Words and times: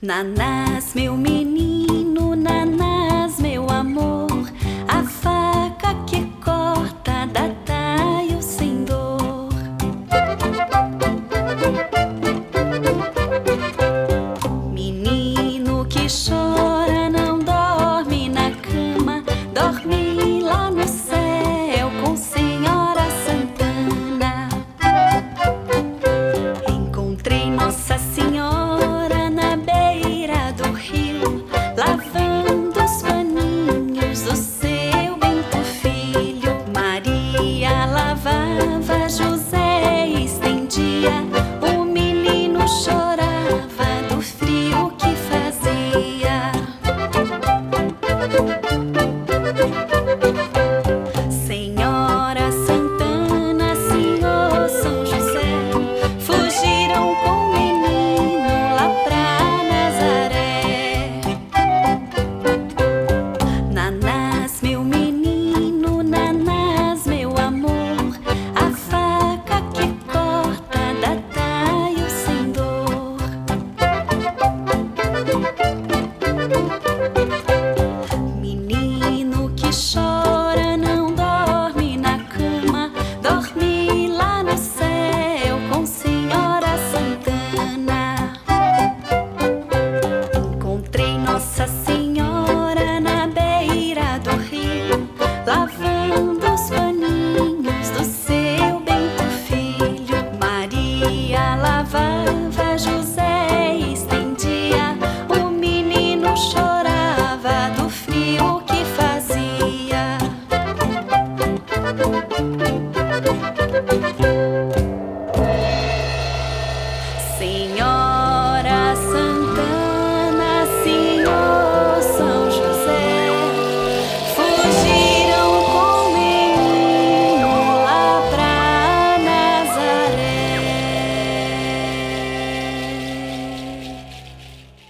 Nanás, 0.00 0.94
meu 0.94 1.16
menino. 1.16 1.77